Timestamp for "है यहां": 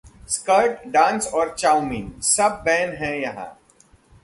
2.95-3.45